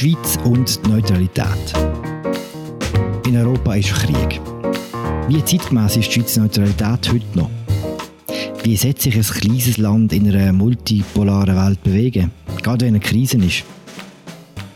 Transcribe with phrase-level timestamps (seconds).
[0.00, 1.74] Schweiz und Neutralität.
[3.26, 4.40] In Europa ist Krieg.
[5.28, 7.50] Wie zeitgemäß ist die Schweizer Neutralität heute noch?
[8.62, 12.30] Wie setzt sich ein kleines Land in einer multipolaren Welt bewegen,
[12.62, 13.64] gerade wenn eine Krise ist?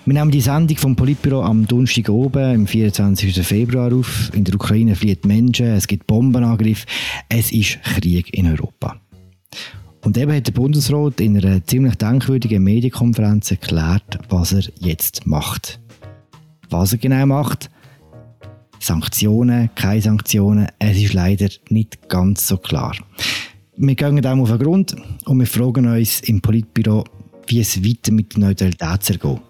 [0.04, 3.34] Wir nehmen die Sendung vom Politbüro am Donnerstag oben, am 24.
[3.46, 4.30] Februar auf.
[4.34, 6.84] In der Ukraine fliehen Menschen, es gibt Bombenangriffe,
[7.30, 9.00] es ist Krieg in Europa.
[10.04, 15.80] Und eben hat der Bundesrat in einer ziemlich denkwürdigen Medienkonferenz erklärt, was er jetzt macht.
[16.68, 17.70] Was er genau macht,
[18.78, 22.94] Sanktionen, keine Sanktionen, es ist leider nicht ganz so klar.
[23.78, 27.04] Wir gehen dem auf den Grund und wir fragen uns im Politbüro,
[27.46, 29.40] wie es weiter mit der Neutralität ergeht.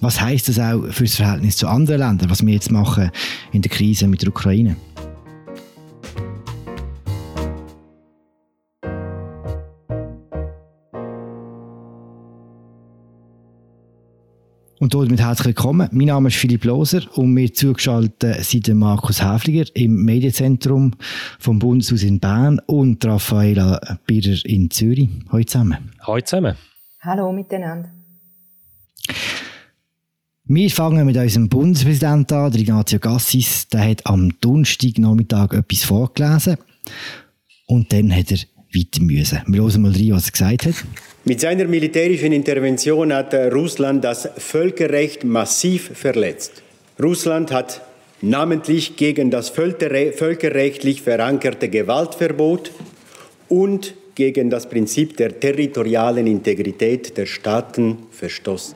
[0.00, 3.10] Was heißt das auch für das Verhältnis zu anderen Ländern, was wir jetzt machen
[3.52, 4.76] in der Krise mit der Ukraine?
[14.80, 15.88] Und damit herzlich willkommen.
[15.90, 20.92] Mein Name ist Philipp Loser und mir zugeschaltet sind Markus Häfliger im Medienzentrum
[21.40, 25.08] vom Bundeshaus in Bern und Raffaela Birrer in Zürich.
[25.32, 25.90] Hallo zusammen.
[26.06, 26.54] Hallo zusammen.
[27.00, 27.90] Hallo miteinander.
[30.44, 33.66] Wir fangen mit unserem Bundespräsidenten an, der Ignazio Gassis.
[33.68, 36.56] Der hat am Donnerstagnachmittag etwas vorgelesen
[37.66, 38.38] und dann hat er
[38.72, 39.40] weiter müssen.
[39.48, 40.74] Wir hören mal rein, was er gesagt hat.
[41.28, 46.62] Mit seiner militärischen Intervention hat Russland das Völkerrecht massiv verletzt.
[47.02, 47.82] Russland hat
[48.22, 52.72] namentlich gegen das völkerrechtlich verankerte Gewaltverbot
[53.50, 58.74] und gegen das Prinzip der territorialen Integrität der Staaten verstoßen.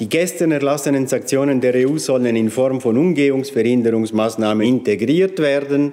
[0.00, 5.92] Die gestern erlassenen Sanktionen der EU sollen in Form von Umgehungsverhinderungsmaßnahmen integriert werden.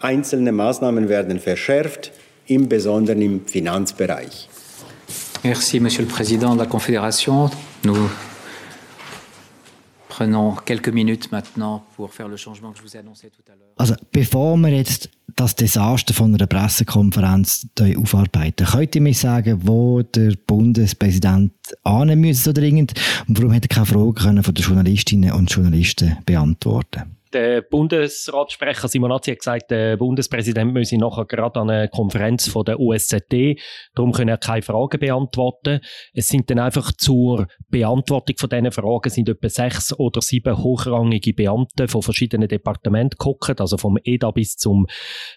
[0.00, 2.12] Einzelne Maßnahmen werden verschärft,
[2.46, 4.48] im Besonderen im Finanzbereich.
[5.44, 7.50] Merci, Monsieur le Président de la Confédération.
[7.84, 8.10] Nous
[10.08, 13.54] prenons quelques minutes maintenant pour faire le changement que je vous ai annoncé tout à
[13.54, 13.68] l'heure.
[13.76, 20.02] Also, bevor wir jetzt das Desaster von einer Pressekonferenz aufarbeiten, könnt ihr mir sagen, wo
[20.02, 21.52] der Bundespräsident
[21.84, 22.94] annehmen müssen so dringend
[23.28, 29.30] und warum hat er keine Fragen von den Journalistinnen und Journalisten beantworten der Bundesratssprecher Simonazzi
[29.30, 33.60] hat gesagt, der Bundespräsident müsse nachher gerade an einer Konferenz von der USZD,
[33.94, 35.80] darum können er keine Fragen beantworten.
[36.12, 41.34] Es sind dann einfach zur Beantwortung von diesen Fragen sind etwa sechs oder sieben hochrangige
[41.34, 44.86] Beamte von verschiedenen Departementen geguckt, also vom EDA bis zum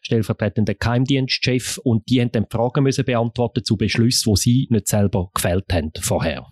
[0.02, 5.30] stellvertretenden Geheimdienstchef und die haben dann Fragen müssen beantworten zu Beschlüssen, die sie nicht selber
[5.34, 6.46] gefällt haben vorher.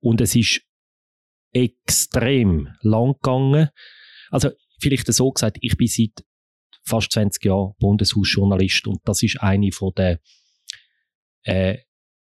[0.00, 0.62] Und es ist
[1.52, 3.68] extrem lang gegangen.
[4.32, 4.50] Also
[4.80, 6.24] vielleicht so gesagt, ich bin seit
[6.84, 10.20] fast 20 Jahren Bundeshausjournalist und das ist eine von der
[11.44, 11.78] äh,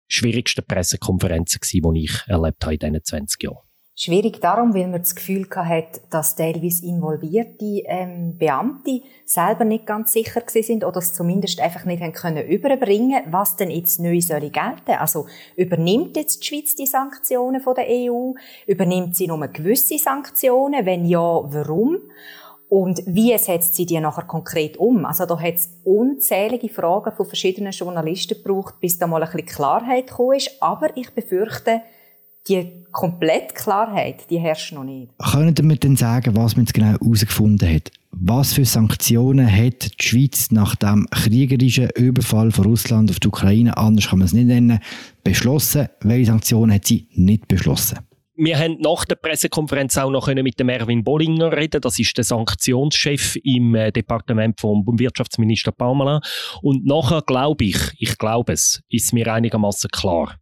[0.07, 3.71] schwierigsten Pressekonferenzen die ich erlebt habe in diesen 20 Jahren.
[4.03, 10.13] Schwierig darum, weil man das Gefühl hatte, dass teilweise involvierte ähm, Beamte selber nicht ganz
[10.13, 14.50] sicher sind oder es zumindest einfach nicht haben können überbringen, was denn jetzt neu soll
[14.50, 14.94] gelten.
[14.97, 18.31] Also übernimmt jetzt die Schweiz die Sanktionen von der EU?
[18.66, 20.83] Übernimmt sie nur gewisse Sanktionen?
[20.83, 22.00] Wenn ja, warum?
[22.69, 25.06] Und wie setzt sie die nachher konkret um?
[25.06, 29.45] Also da hat es unzählige Fragen von verschiedenen Journalisten gebraucht, bis da mal ein bisschen
[29.45, 30.59] Klarheit gekommen ist.
[30.59, 31.81] Aber ich befürchte,
[32.47, 35.12] die komplette Klarheit, die herrscht noch nicht.
[35.31, 37.91] Können wir denn sagen, was man jetzt genau herausgefunden hat?
[38.12, 43.78] Was für Sanktionen hat die Schweiz nach dem kriegerischen Überfall von Russland auf die Ukraine,
[43.78, 44.80] anders kann man es nicht nennen,
[45.24, 45.88] beschlossen?
[46.01, 48.00] Welche Sanktionen hat sie nicht beschlossen?
[48.35, 51.80] Wir haben nach der Pressekonferenz auch noch mit dem Erwin Bollinger reden.
[51.80, 56.22] Das ist der Sanktionschef im äh, Departement vom Wirtschaftsminister Pamela.
[56.62, 60.38] Und nachher glaube ich, ich glaube es, ist mir einigermaßen klar.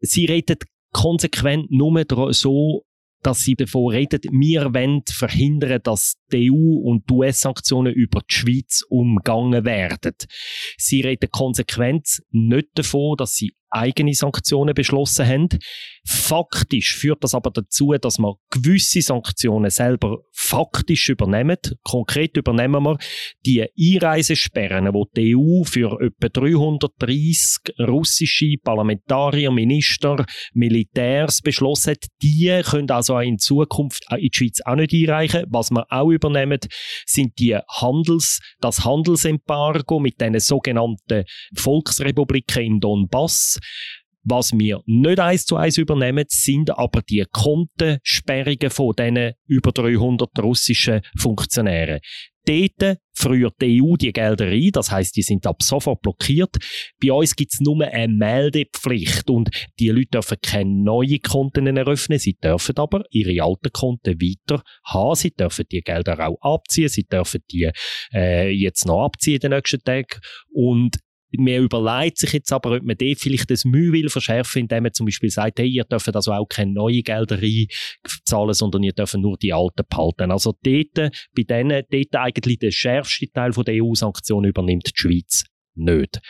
[0.00, 2.84] Sie redet konsequent nur so,
[3.22, 8.34] dass sie davon reden, wir wollen verhindern, dass die EU und die US-Sanktionen über die
[8.34, 10.14] Schweiz umgangen werden.
[10.76, 15.48] Sie reden konsequent nicht davon, dass sie eigene Sanktionen beschlossen haben.
[16.10, 21.58] Faktisch führt das aber dazu, dass man gewisse Sanktionen selber faktisch übernehmen.
[21.82, 22.96] Konkret übernehmen wir
[23.44, 30.24] die Einreisesperren, die die EU für etwa 330 russische Parlamentarier, Minister,
[30.54, 32.06] Militärs beschlossen hat.
[32.22, 35.44] Die können also auch in Zukunft in die Schweiz auch nicht einreichen.
[35.50, 36.60] Was wir auch übernehmen,
[37.04, 43.58] sind die Handels, das Handelsembargo mit den sogenannten Volksrepubliken im Donbass
[44.28, 50.30] was wir nicht eins zu eins übernehmen, sind aber die Kontensperrungen von diesen über 300
[50.40, 52.00] russischen Funktionären.
[52.48, 56.56] dort früher die EU die Gelder ein, das heißt, die sind ab sofort blockiert.
[57.02, 62.18] Bei uns gibt es nur eine Meldepflicht und die Leute dürfen keine neuen Konten eröffnen,
[62.18, 67.04] sie dürfen aber ihre alten Konten weiter haben, sie dürfen die Gelder auch abziehen, sie
[67.04, 67.70] dürfen die
[68.14, 70.20] äh, jetzt noch abziehen den nächsten Tagen
[70.50, 70.96] und
[71.32, 74.92] man überlegt sich jetzt aber, ob man dort vielleicht das Mühe will verschärfen, indem man
[74.92, 79.14] zum Beispiel sagt, hey, ihr dürft also auch keine neuen Gelder einzahlen, sondern ihr dürft
[79.14, 80.30] nur die alten behalten.
[80.30, 85.44] Also dort, bei denen, dort eigentlich der schärfste Teil der EU-Sanktionen übernimmt die Schweiz
[85.74, 86.20] nicht.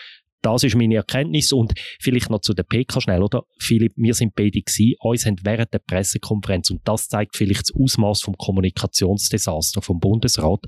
[0.43, 1.53] Das ist meine Erkenntnis.
[1.53, 3.43] Und vielleicht noch zu der PK schnell, oder?
[3.59, 7.75] Philipp, wir sind beide gewesen, uns haben während der Pressekonferenz, und das zeigt vielleicht das
[7.75, 10.61] Ausmaß vom Kommunikationsdesaster vom Bundesrat,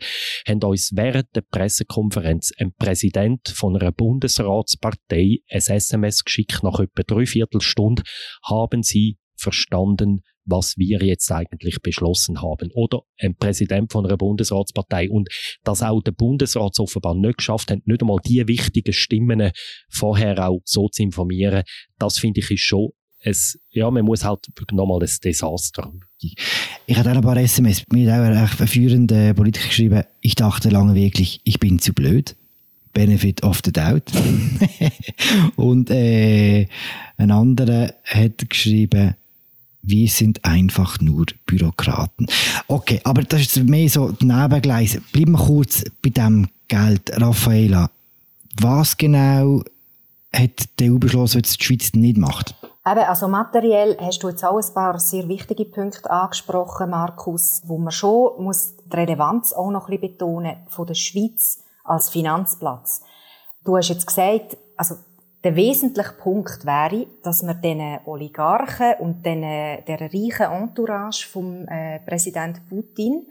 [0.47, 7.03] haben uns während der Pressekonferenz ein Präsident von einer Bundesratspartei ein SMS geschickt, nach etwa
[7.03, 8.03] dreiviertel Stunde
[8.45, 12.71] haben sie verstanden, was wir jetzt eigentlich beschlossen haben.
[12.75, 15.11] Oder ein Präsident von einer Bundesratspartei.
[15.11, 15.29] Und
[15.65, 19.51] dass auch der Bundesrat offenbar nicht geschafft hat, nicht einmal die wichtigen Stimmen
[19.89, 21.63] vorher auch so zu informieren,
[21.99, 22.91] das finde ich ist schon
[23.23, 25.93] es, ja, man muss halt nochmal ein Desaster.
[26.87, 27.85] Ich hatte auch ein paar SMS.
[27.93, 32.37] Mir auch ein führender Politiker geschrieben, ich dachte lange wirklich, ich bin zu blöd.
[32.93, 34.11] Benefit of the Doubt.
[35.57, 36.67] Und äh,
[37.17, 39.15] ein anderer hat geschrieben,
[39.83, 42.27] wir sind einfach nur Bürokraten.
[42.69, 45.01] Okay, aber das ist mehr so Nebengleis.
[45.13, 47.11] Bleiben wir kurz bei dem Geld.
[47.21, 47.91] Raffaela,
[48.61, 49.63] was genau
[50.33, 52.55] hat die EU beschlossen, was die Schweiz nicht macht?
[52.87, 57.79] Eben, also materiell hast du jetzt auch ein paar sehr wichtige Punkte angesprochen, Markus, wo
[57.79, 63.03] man schon muss die Relevanz auch noch ein bisschen betonen von der Schweiz als Finanzplatz.
[63.65, 64.95] Du hast jetzt gesagt, also
[65.43, 71.99] der wesentliche Punkt wäre, dass man den Oligarchen und den, der reichen Entourage vom äh,
[72.01, 73.27] Präsident Putin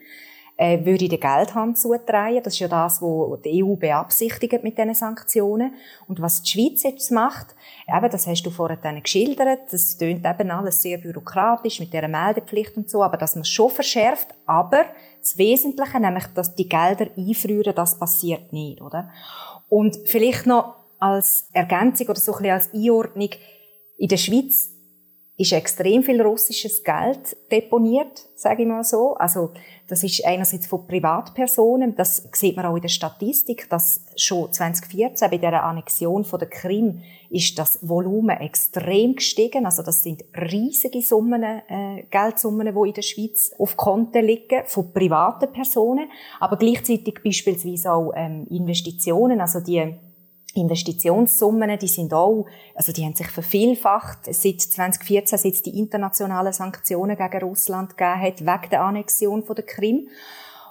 [0.59, 2.43] äh, würde den Geldhand zutreiben.
[2.43, 5.73] Das ist ja das, was die EU beabsichtigt mit diesen Sanktionen.
[6.07, 7.55] Und was die Schweiz jetzt macht,
[7.87, 12.75] eben, das hast du vorhin geschildert, das tönt eben alles sehr bürokratisch mit dieser Meldepflicht
[12.75, 14.83] und so, aber dass man es schon verschärft, aber
[15.21, 19.09] das Wesentliche, nämlich, dass die Gelder einfrieren, das passiert nicht, oder?
[19.69, 23.29] Und vielleicht noch als Ergänzung oder so ein bisschen als Einordnung.
[23.97, 24.69] In der Schweiz
[25.39, 29.15] ist extrem viel russisches Geld deponiert, sage ich mal so.
[29.15, 29.51] Also
[29.87, 35.29] das ist einerseits von Privatpersonen, das sieht man auch in der Statistik, dass schon 2014
[35.29, 39.65] bei der Annexion von der Krim ist das Volumen extrem gestiegen.
[39.65, 44.91] Also das sind riesige Summen, äh, Geldsummen, die in der Schweiz auf Konten liegen von
[44.91, 46.09] privaten Personen,
[46.41, 49.95] aber gleichzeitig beispielsweise auch ähm, Investitionen, also die
[50.55, 56.53] Investitionssummen, die sind auch, also die haben sich vervielfacht, seit 2014, seit es die internationalen
[56.53, 60.09] Sanktionen gegen Russland gegeben hat, wegen der Annexion von der Krim.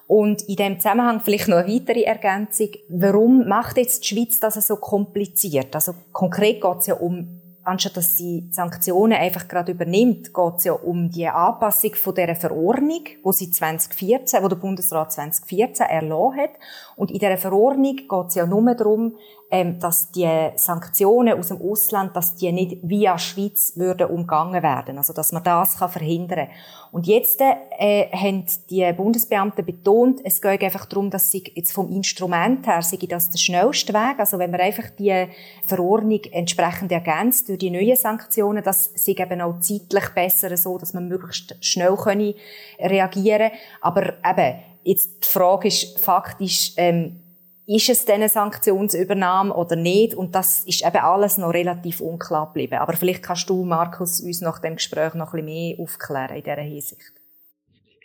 [0.07, 2.71] Und in dem Zusammenhang vielleicht noch eine weitere Ergänzung.
[2.89, 5.75] Warum macht jetzt die Schweiz das so kompliziert?
[5.75, 7.39] Also konkret geht es ja um
[7.69, 12.35] anstatt dass sie Sanktionen einfach gerade übernimmt, geht es ja um die Anpassung von dieser
[12.35, 16.51] Verordnung, wo sie 2014, wo der Bundesrat 2014 erlassen hat.
[16.97, 19.17] Und in dieser Verordnung geht es ja nur darum,
[19.51, 24.99] ähm, dass die Sanktionen aus dem Ausland, dass die nicht via Schweiz würden umgangen werden.
[24.99, 26.49] Also, dass man das kann verhindern
[26.93, 31.91] Und jetzt äh, haben die Bundesbeamten betont, es geht einfach darum, dass sie jetzt vom
[31.91, 35.29] Instrument her, sei das der schnellste Weg, also wenn man einfach die
[35.65, 40.93] Verordnung entsprechend ergänzt durch die neuen Sanktionen, das sei eben auch zeitlich besser so, dass
[40.93, 42.35] man möglichst schnell können
[42.79, 43.51] reagieren.
[43.81, 47.21] Aber eben, jetzt die Frage ist faktisch, ähm,
[47.69, 50.15] ist es denn eine Sanktionsübernahme oder nicht?
[50.15, 52.79] Und das ist eben alles noch relativ unklar geblieben.
[52.79, 56.43] Aber vielleicht kannst du, Markus, uns nach dem Gespräch noch ein bisschen mehr aufklären in
[56.43, 57.13] dieser Hinsicht.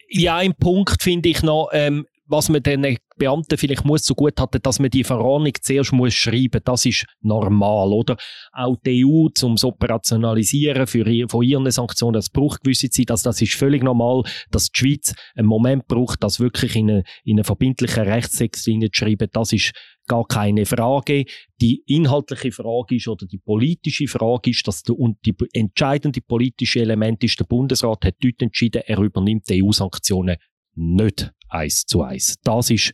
[0.10, 4.40] Ja, ein Punkt finde ich noch, ähm, was man den Beamten vielleicht muss so gut
[4.40, 8.18] hatte, dass man die Verordnung zuerst muss schreiben, das ist normal, oder?
[8.52, 13.42] Auch die EU zum operationalisieren für von ihren Sanktionen, das braucht gewisse Zeit, also das
[13.42, 17.44] ist völlig normal, dass die Schweiz einen Moment braucht, das wirklich in einen in eine
[17.44, 19.74] verbindlichen Rechtstext zu schreiben, das ist
[20.08, 21.26] gar keine Frage.
[21.62, 26.82] Die inhaltliche Frage ist oder die politische Frage ist, dass der, und die entscheidende politische
[26.82, 30.38] Element ist, der Bundesrat hat dort entschieden, er übernimmt die EU-Sanktionen
[30.76, 32.36] nicht eins zu eins.
[32.44, 32.94] Das ist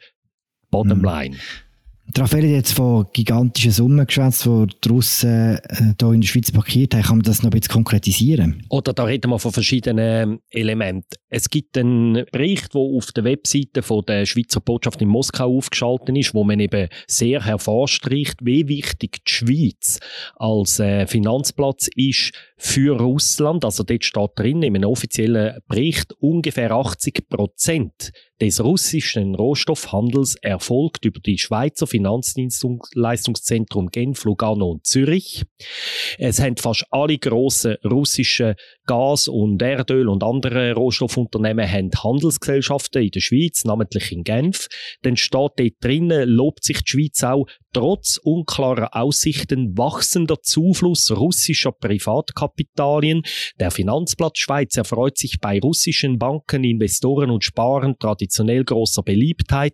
[0.69, 1.37] Bottom line.
[2.17, 6.51] Raphael hat jetzt von gigantischen Summen geschwätzt, die die Russen äh, hier in der Schweiz
[6.51, 7.03] parkiert haben.
[7.03, 8.65] Kann man das noch bisschen konkretisieren?
[8.69, 11.17] Oder da reden wir von verschiedenen Elementen.
[11.29, 16.17] Es gibt einen Bericht, der auf der Webseite von der Schweizer Botschaft in Moskau aufgeschaltet
[16.17, 19.99] ist, wo man eben sehr hervorstricht, wie wichtig die Schweiz
[20.35, 23.63] als äh, Finanzplatz ist für Russland.
[23.63, 28.11] Also dort steht drin, in einem offiziellen Bericht, ungefähr 80 Prozent
[28.41, 35.43] des russischen Rohstoffhandels erfolgt über die Schweizer Finanzdienstleistungszentrum Genf, Lugano und Zürich.
[36.17, 38.55] Es haben fast alle grossen russischen
[38.85, 44.67] Gas- und Erdöl- und andere Rohstoffunternehmen haben Handelsgesellschaften in der Schweiz, namentlich in Genf.
[45.01, 51.71] Dann steht dort drinnen, lobt sich die Schweiz auch trotz unklarer Aussichten wachsender Zufluss russischer
[51.71, 53.21] Privatkapitalien.
[53.59, 59.73] Der Finanzplatz Schweiz erfreut sich bei russischen Banken, Investoren und Sparern traditionell großer Beliebtheit.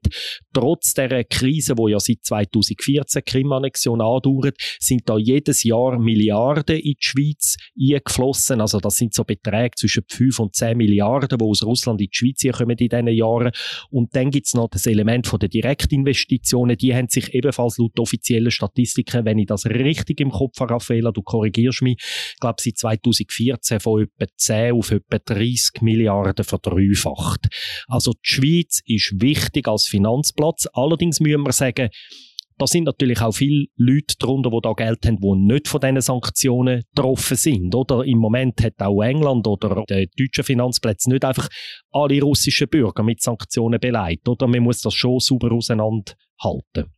[0.53, 6.93] Trotz der Krise, wo ja seit 2014 Krim-Annexion andauert, sind da jedes Jahr Milliarden in
[6.93, 8.61] die Schweiz eingeflossen.
[8.61, 12.15] Also das sind so Beträge zwischen 5 und 10 Milliarden, die aus Russland in die
[12.15, 13.51] Schweiz kommen in diesen Jahren.
[13.89, 16.77] Und dann gibt es noch das Element der Direktinvestitionen.
[16.77, 21.11] Die haben sich ebenfalls laut offiziellen Statistiken, wenn ich das richtig im Kopf habe, Raffaella,
[21.11, 27.47] du korrigierst mich, ich glaube, seit 2014 von etwa 10 auf etwa 30 Milliarden verdreifacht.
[27.87, 30.67] Also die Schweiz ist wichtig als Finanzplatz.
[30.73, 31.89] Allerdings müssen wir sagen,
[32.57, 35.99] da sind natürlich auch viele Leute darunter, die da Geld haben, die nicht von diesen
[35.99, 37.75] Sanktionen getroffen sind.
[37.75, 41.49] Oder im Moment hat auch England oder die deutschen Finanzplätze nicht einfach
[41.91, 44.27] alle russischen Bürger mit Sanktionen beleidigt.
[44.29, 46.94] Oder man muss das schon sauber auseinanderhalten.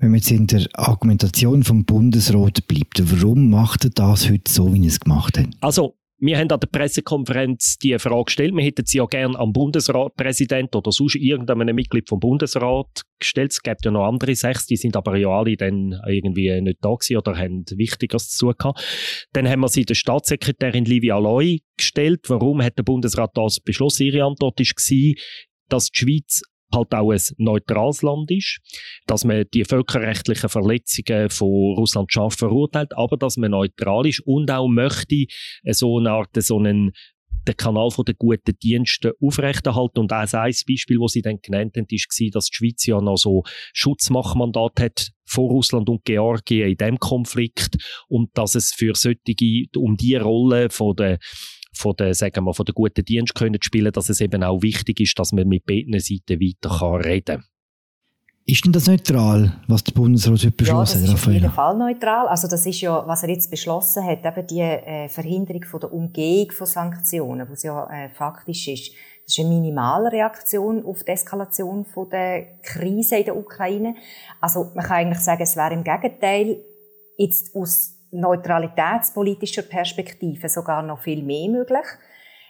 [0.00, 4.72] Wenn man jetzt in der Argumentation vom Bundesrat bleibt, warum macht er das heute so,
[4.72, 5.48] wie er es gemacht hat?
[5.60, 8.54] Also, wir haben an der Pressekonferenz die Frage gestellt.
[8.54, 13.52] Wir hätten sie ja gerne am Bundesratpräsident oder sonst irgendeinem Mitglied vom Bundesrat gestellt.
[13.52, 16.90] Es gibt ja noch andere sechs, die sind aber ja alle dann irgendwie nicht da
[16.90, 18.72] gewesen oder haben Wichtigeres zu tun.
[19.32, 22.28] Dann haben wir sie der Staatssekretärin Livia Loy gestellt.
[22.28, 24.04] Warum hat der Bundesrat das beschlossen?
[24.04, 25.14] Ihre Antwort war,
[25.68, 26.42] dass die Schweiz
[26.74, 28.58] halt auch ein neutrales Land ist,
[29.06, 34.50] dass man die völkerrechtlichen Verletzungen von Russland scharf verurteilt, aber dass man neutral ist und
[34.50, 35.26] auch möchte
[35.64, 36.92] so eine Art, so einen
[37.46, 40.00] den Kanal von den guten Diensten aufrechterhalten.
[40.00, 43.16] Und auch ein Beispiel, das sie dann genannt haben, war, dass die Schweiz ja noch
[43.16, 47.76] so Schutzmachmandat hat vor Russland und Georgien in dem Konflikt
[48.08, 51.18] und dass es für solche, um die Rolle von der
[51.78, 55.00] von der, sagen wir, von der guten Dienst können spielen, dass es eben auch wichtig
[55.00, 57.44] ist, dass man mit beiden Seiten weiter kann reden kann.
[58.50, 61.06] Ist denn das neutral, was der Bundesrat heute beschlossen hat?
[61.06, 62.28] Ja, das ist auf jeden Fall neutral.
[62.28, 65.92] Also das ist ja, was er jetzt beschlossen hat, eben die äh, Verhinderung von der
[65.92, 68.92] Umgehung von Sanktionen, was ja äh, faktisch ist.
[69.26, 73.96] Das ist eine minimale Reaktion auf die Eskalation von der Krise in der Ukraine.
[74.40, 76.56] Also man kann eigentlich sagen, es wäre im Gegenteil
[77.18, 81.84] jetzt aus neutralitätspolitischer Perspektive sogar noch viel mehr möglich.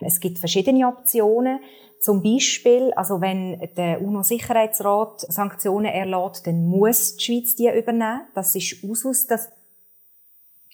[0.01, 1.61] Es gibt verschiedene Optionen.
[2.01, 8.21] Zum Beispiel, also wenn der UNO-Sicherheitsrat Sanktionen erlaubt, dann muss die Schweiz die übernehmen.
[8.35, 9.51] Das ist Usus, dass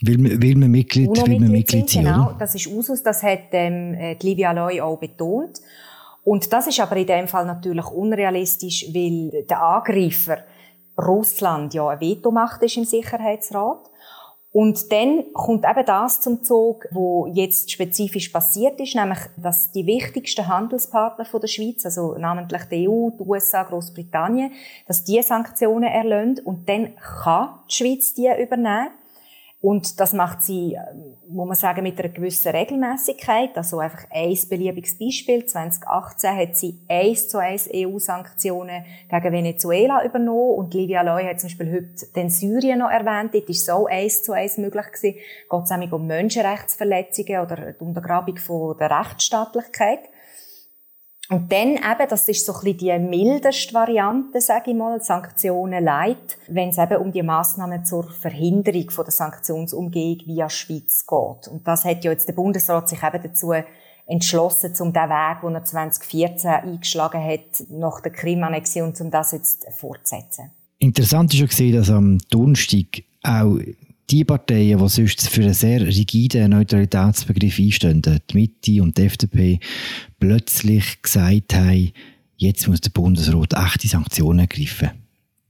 [0.00, 3.52] Will man, will man Mitglied, will man Mitglied sein, Genau, das ist Usus, das hat
[3.52, 5.60] ähm, die Livia Loy auch betont.
[6.24, 10.38] Und das ist aber in dem Fall natürlich unrealistisch, weil der Angreifer
[10.98, 13.90] Russland ja ein Veto-Macht ist im Sicherheitsrat.
[14.54, 19.84] Und dann kommt eben das zum Zug, wo jetzt spezifisch passiert ist, nämlich, dass die
[19.84, 24.52] wichtigsten Handelspartner von der Schweiz, also namentlich die EU, die USA, Großbritannien,
[24.86, 28.90] dass die Sanktionen erlösen und dann kann die Schweiz die übernehmen.
[29.64, 30.76] Und das macht sie,
[31.26, 33.56] muss man sagen, mit einer gewissen Regelmäßigkeit.
[33.56, 35.46] Also einfach ein beliebiges Beispiel.
[35.46, 40.58] 2018 hat sie eins zu eins EU-Sanktionen gegen Venezuela übernommen.
[40.58, 43.32] Und Livia Loy hat zum Beispiel heute den Syrien noch erwähnt.
[43.32, 45.14] Dort ist so eins zu eins möglich gewesen.
[45.14, 50.00] Geht es um Menschenrechtsverletzungen oder die Untergrabung von der Rechtsstaatlichkeit.
[51.30, 55.82] Und dann eben, das ist so ein bisschen die mildeste Variante, sage ich mal, Sanktionen
[55.82, 61.48] leid, wenn es eben um die Massnahmen zur Verhinderung von der Sanktionsumgehung via Schweiz geht.
[61.48, 63.52] Und das hat ja jetzt der Bundesrat sich eben dazu
[64.06, 69.66] entschlossen, um den Weg, den er 2014 eingeschlagen hat, nach der Krim-Annexion, um das jetzt
[69.78, 70.50] fortzusetzen.
[70.78, 73.56] Interessant ist ja gesehen, dass am Donnerstag auch
[74.10, 79.60] die Parteien, die sonst für einen sehr rigiden Neutralitätsbegriff einstehen, die Mitte und die FDP,
[80.18, 81.92] plötzlich gesagt haben,
[82.36, 84.90] jetzt muss der Bundesrat echte Sanktionen ergreifen.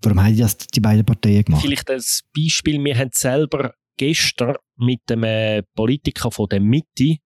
[0.03, 1.63] Warum haben die das die beiden Parteien gemacht?
[1.63, 7.17] Vielleicht als Beispiel, wir haben selber gestern mit einem Politiker von der Mitte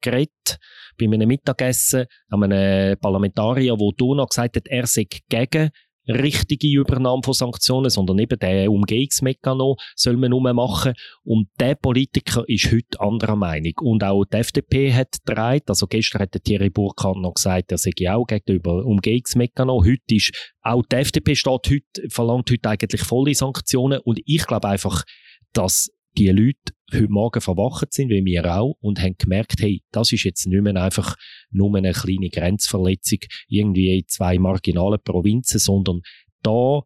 [0.00, 0.58] geredet,
[0.98, 5.70] bei einem Mittagessen, einem Parlamentarier, der noch gesagt hat, er sei gegen
[6.08, 10.94] richtige Übernahme von Sanktionen, sondern eben der Umgehungsmechanismus soll man nur machen.
[11.24, 13.72] Und der Politiker ist heute anderer Meinung.
[13.80, 17.78] Und auch die FDP hat dreit, also gestern hat der Thierry Burkhardt noch gesagt, er
[17.78, 19.86] sei auch gegenüber Umgehungsmechanismus.
[19.86, 24.00] Heute ist, auch die FDP steht heute, verlangt heute eigentlich volle Sanktionen.
[24.00, 25.04] Und ich glaube einfach,
[25.52, 30.12] dass die Leute heute Morgen verwacht sind, wie wir auch, und haben gemerkt, hey, das
[30.12, 31.16] ist jetzt nicht mehr einfach
[31.50, 36.00] nur eine kleine Grenzverletzung irgendwie in zwei marginalen Provinzen, sondern
[36.42, 36.82] da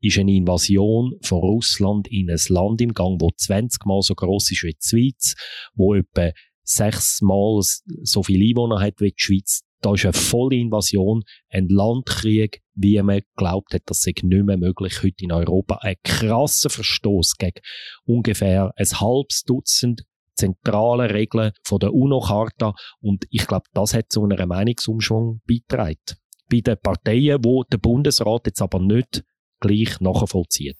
[0.00, 4.50] ist eine Invasion von Russland in ein Land im Gang, wo 20 Mal so groß
[4.50, 5.34] ist wie die Schweiz,
[5.74, 6.32] wo etwa
[6.64, 7.60] sechsmal
[8.02, 9.62] so viele Einwohner hat wie die Schweiz.
[9.80, 14.56] Da ist eine volle Invasion, ein Landkrieg, wie man glaubt hat, das sei nicht mehr
[14.56, 15.78] möglich heute in Europa.
[15.82, 17.60] Ein krasser Verstoß gegen
[18.04, 24.24] ungefähr ein halbes Dutzend zentrale Regeln von der UNO-Charta und ich glaube, das hat zu
[24.24, 26.18] einer Meinungsumschwung beigetragen.
[26.50, 29.24] Bei den Parteien, wo der Bundesrat jetzt aber nicht
[29.60, 30.78] gleich nachvollzieht.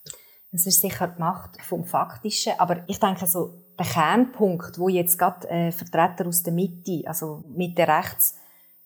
[0.50, 5.18] Das ist sicher die Macht vom Faktischen, aber ich denke so, der Kernpunkt, wo jetzt
[5.18, 8.36] gerade äh, Vertreter aus der Mitte, also Mitte rechts,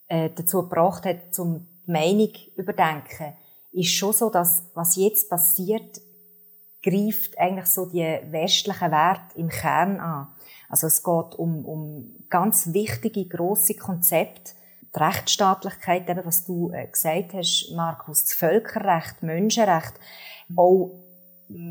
[0.06, 3.34] äh, dazu gebracht hat, zum Meinung überdenken,
[3.72, 6.00] ist schon so, dass was jetzt passiert,
[6.82, 10.28] greift eigentlich so die westlichen Werte im Kern an.
[10.68, 14.52] Also es geht um, um ganz wichtige, grosse Konzepte,
[14.94, 19.94] die Rechtsstaatlichkeit, eben was du äh, gesagt hast, Markus, das Völkerrecht, Menschenrecht,
[20.54, 21.05] auch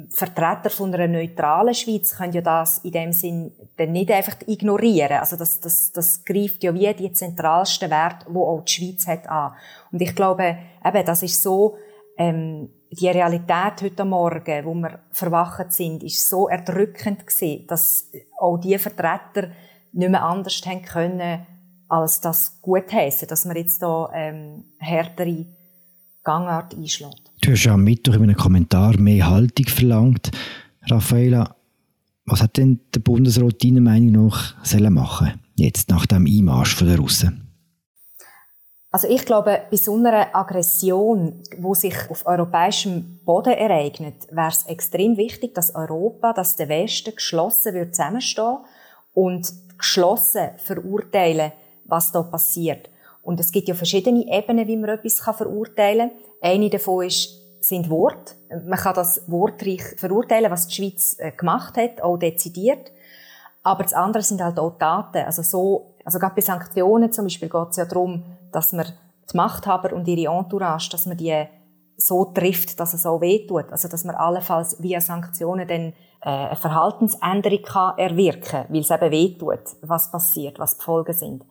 [0.09, 5.19] Vertreter von einer neutralen Schweiz können ja das in dem Sinn dann nicht einfach ignorieren.
[5.19, 9.27] Also das, das, das greift ja wie die zentralsten Werte, wo auch die Schweiz hat,
[9.27, 9.53] an.
[9.91, 11.75] Und ich glaube, eben, das ist so,
[12.17, 18.57] ähm, die Realität heute Morgen, wo wir verwacht sind, ist so erdrückend gewesen, dass auch
[18.57, 19.49] die Vertreter
[19.91, 21.45] nicht mehr anders haben können,
[21.89, 25.45] als das gut heißen, dass man jetzt da ähm, härtere
[26.23, 27.24] Gangart einschlägt.
[27.45, 30.31] Du hast ja am Mittwoch in einem Kommentar mehr Haltung verlangt.
[30.89, 31.55] Raffaela,
[32.25, 36.97] was hat denn der Bundesrat deiner Meinung nach sollen machen jetzt nach dem Einmarsch der
[36.97, 37.47] Russen?
[38.89, 44.65] Also ich glaube, bei so einer Aggression, wo sich auf europäischem Boden ereignet, wäre es
[44.65, 48.57] extrem wichtig, dass Europa, dass der Westen geschlossen wird zusammenstehen
[49.13, 51.51] und geschlossen verurteilen,
[51.83, 52.89] was da passiert.
[53.21, 56.19] Und es gibt ja verschiedene Ebenen, wie man etwas verurteilen kann.
[56.45, 58.35] Eine davon ist, sind Worte.
[58.67, 62.91] Man kann das wortreich verurteilen, was die Schweiz äh, gemacht hat, auch dezidiert.
[63.63, 65.25] Aber das andere sind halt auch Taten.
[65.25, 69.35] Also so, also gerade bei Sanktionen zum Beispiel geht es ja darum, dass man die
[69.35, 71.47] Machthaber und ihre Entourage, dass man die
[71.97, 73.71] so trifft, dass es auch wehtut.
[73.71, 78.91] Also, dass man allenfalls via Sanktionen dann äh, eine Verhaltensänderung kann erwirken kann, weil es
[78.91, 81.43] eben wehtut, was passiert, was die Folgen sind.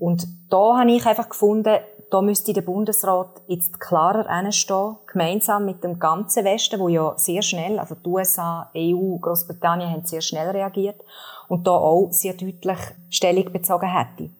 [0.00, 1.76] Und da habe ich einfach gefunden,
[2.10, 7.42] da müsste der Bundesrat jetzt klarer hinstehen, gemeinsam mit dem ganzen Westen, wo ja sehr
[7.42, 11.00] schnell, also die USA, EU, Großbritannien haben sehr schnell reagiert
[11.48, 12.78] und da auch sehr deutlich
[13.10, 14.30] Stellung bezogen hätte.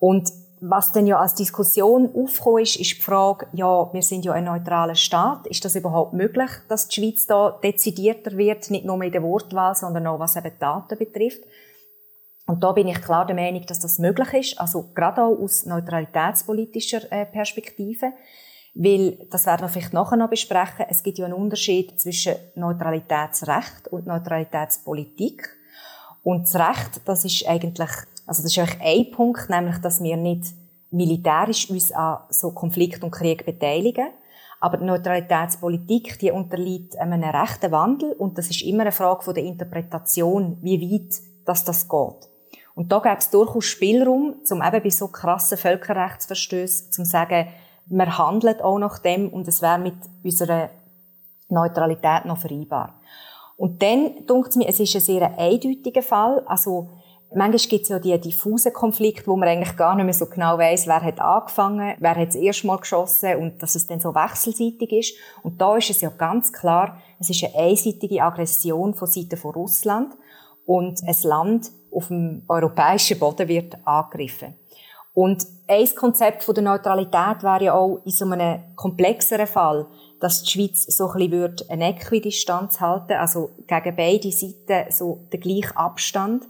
[0.00, 4.32] Und was dann ja als Diskussion aufgekommen ist, ist die Frage, ja, wir sind ja
[4.32, 5.46] ein neutraler Staat.
[5.46, 9.74] Ist das überhaupt möglich, dass die Schweiz da dezidierter wird, nicht nur in der Wortwahl,
[9.74, 11.42] sondern auch was eben Daten betrifft?
[12.46, 15.66] Und da bin ich klar der Meinung, dass das möglich ist, also gerade auch aus
[15.66, 18.12] neutralitätspolitischer äh, Perspektive.
[18.74, 23.88] Weil, das werden wir vielleicht nachher noch besprechen, es gibt ja einen Unterschied zwischen Neutralitätsrecht
[23.90, 25.48] und Neutralitätspolitik.
[26.22, 27.90] Und das Recht, das ist eigentlich,
[28.26, 30.52] also das ist eigentlich ein Punkt, nämlich, dass wir nicht
[30.90, 34.08] militärisch uns an so Konflikt und Krieg beteiligen.
[34.60, 39.44] Aber die Neutralitätspolitik, die unterliegt einem rechten Wandel und das ist immer eine Frage der
[39.44, 41.14] Interpretation, wie weit
[41.46, 42.28] dass das geht.
[42.76, 47.48] Und da gäbe es durchaus Spielraum, um eben bei so krassen Völkerrechtsverstößen zu sagen,
[47.86, 50.68] wir handeln auch nach dem und es wäre mit unserer
[51.48, 53.00] Neutralität noch vereinbar.
[53.56, 56.42] Und dann denkt es mir, es ist ein sehr eindeutiger Fall.
[56.46, 56.90] Also,
[57.34, 60.58] manchmal gibt es ja die diffusen Konflikte, wo man eigentlich gar nicht mehr so genau
[60.58, 64.14] weiß, wer hat angefangen, wer hat das erste Mal geschossen und dass es dann so
[64.14, 65.14] wechselseitig ist.
[65.42, 69.52] Und da ist es ja ganz klar, es ist eine einseitige Aggression von Seiten von
[69.52, 70.14] Russland
[70.66, 74.54] und ein Land auf dem europäischen Boden wird angegriffen.
[75.14, 79.86] Und ein Konzept von der Neutralität wäre ja auch in so einem komplexeren Fall,
[80.20, 85.40] dass die Schweiz so ein bisschen eine Äquidistanz halten also gegen beide Seiten so den
[85.40, 86.44] gleichen Abstand.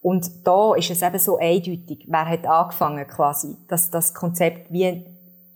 [0.00, 5.04] Und da ist es eben so eindeutig, wer hat angefangen quasi, dass das Konzept wie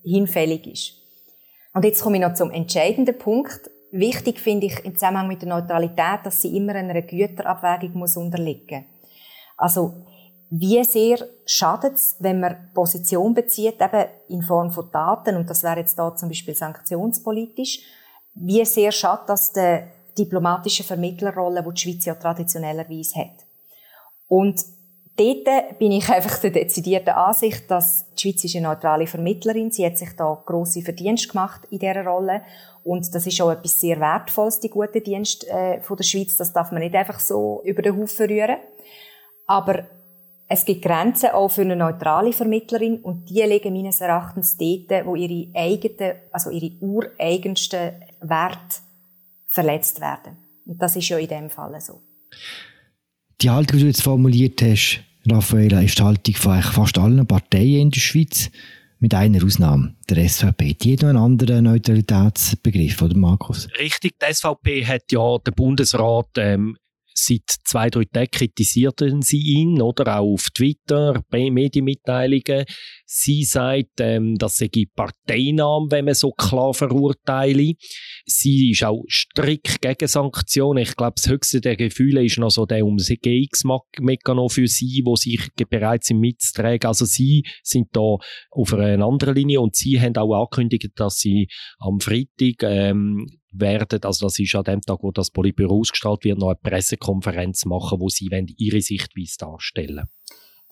[0.05, 0.93] hinfällig ist.
[1.75, 3.71] Und jetzt komme ich noch zum entscheidenden Punkt.
[3.91, 8.87] Wichtig finde ich im Zusammenhang mit der Neutralität, dass sie immer einer Güterabwägung muss unterliegen.
[9.57, 9.95] Also
[10.51, 15.63] wie sehr schadet es, wenn man Position bezieht, eben in Form von Daten, und das
[15.63, 17.81] wäre jetzt da zum Beispiel sanktionspolitisch,
[18.35, 19.89] wie sehr schadet das der
[20.19, 23.47] diplomatischen Vermittlerrolle, die die Schweiz ja traditionellerweise hat.
[24.29, 24.63] Und
[25.17, 29.71] dort bin ich einfach der dezidierten Ansicht, dass die Schweiz ist eine neutrale Vermittlerin.
[29.71, 32.43] Sie hat sich da grosse Verdienste gemacht in dieser Rolle.
[32.85, 36.37] Und das ist auch etwas sehr Wertvolles, die guten Dienste äh, von der Schweiz.
[36.37, 38.57] Das darf man nicht einfach so über den Haufen rühren.
[39.53, 39.87] Aber
[40.49, 45.15] es gibt Grenzen auch für eine neutrale Vermittlerin und die liegen meines Erachtens dort, wo
[45.15, 48.81] ihre eigenen, also ihre ureigensten Werte
[49.47, 50.39] verletzt werden.
[50.65, 52.01] Und das ist ja in dem Fall so.
[53.43, 57.83] Die Haltung, die du jetzt formuliert hast, Raffaella, ist die Haltung von fast allen Parteien
[57.83, 58.51] in der Schweiz,
[59.01, 60.75] mit einer Ausnahme, der SVP.
[60.75, 63.69] Die hat noch einen anderen Neutralitätsbegriff, oder Markus?
[63.79, 66.79] Richtig, die SVP hat ja den Bundesrat ähm,
[67.15, 72.65] seit zwei, drei Tagen kritisierten sie ihn, oder auch auf Twitter, bei Medienmitteilungen.
[73.05, 77.75] Sie sagt, ähm, dass sie Parteinahme, wenn man so klar verurteile.
[78.25, 80.83] Sie ist auch strikt gegen Sanktionen.
[80.83, 85.41] Ich glaube, das höchste der Gefühle ist noch so der Umgehungsmechanismus für sie, wo sich
[85.69, 86.89] bereit sind mitzutragen.
[86.89, 88.17] Also sie sind da
[88.51, 91.49] auf einer anderen Linie und sie haben auch angekündigt, dass sie
[91.79, 96.39] am Freitag ähm, werden, also das ist an dem Tag, wo das Politbüro ausgestrahlt wird,
[96.39, 100.09] noch eine Pressekonferenz machen, wo sie ihre Sichtweise darstellen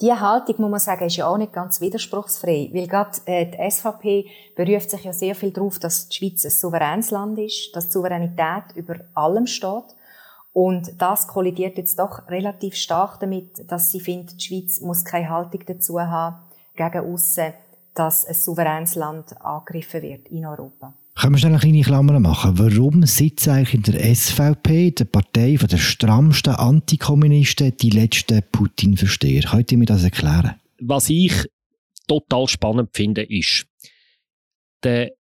[0.01, 3.71] die Haltung, muss man sagen, ist ja auch nicht ganz widerspruchsfrei, weil gerade äh, die
[3.71, 7.89] SVP beruft sich ja sehr viel darauf, dass die Schweiz ein souveränes Land ist, dass
[7.89, 9.85] die Souveränität über allem steht.
[10.53, 15.29] Und das kollidiert jetzt doch relativ stark damit, dass sie findet, die Schweiz muss keine
[15.29, 16.37] Haltung dazu haben,
[16.75, 17.53] gegen aussen,
[17.95, 20.95] dass ein souveränes Land angegriffen wird in Europa.
[21.21, 22.59] Können wir schnell eine kleine Klammer machen?
[22.59, 29.43] Warum sitzt eigentlich in der SVP, der Partei der strammsten Antikommunisten, die letzten Putin-Versteher?
[29.43, 30.55] Könnt ihr mir das erklären?
[30.81, 31.35] Was ich
[32.09, 33.67] total spannend finde, ist,
[34.83, 35.11] der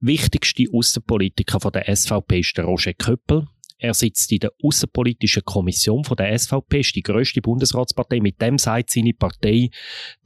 [0.00, 3.46] wichtigste Außenpolitiker der SVP ist der Roger Köppel.
[3.80, 8.20] Er sitzt in der Außenpolitischen Kommission von der SVP, ist die grösste Bundesratspartei.
[8.20, 9.70] Mit dem sagt seine Partei,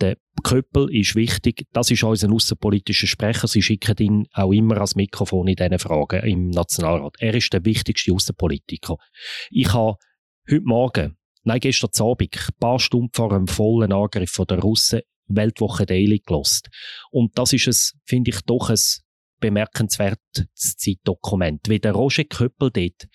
[0.00, 1.64] der Köppel ist wichtig.
[1.72, 3.46] Das ist unser außenpolitischer Sprecher.
[3.46, 7.14] Sie schicken ihn auch immer als Mikrofon in diesen Fragen im Nationalrat.
[7.20, 8.96] Er ist der wichtigste Außenpolitiker.
[9.50, 9.98] Ich habe
[10.50, 15.86] heute Morgen, nein, gestern Abend, ein paar Stunden vor einem vollen Angriff der Russen Weltwoche
[15.86, 16.68] Daily gelost.
[17.10, 18.78] Und das ist es, finde ich, doch ein
[19.40, 21.68] bemerkenswertes Zeitdokument.
[21.68, 23.08] Wie der Roger Köppel dort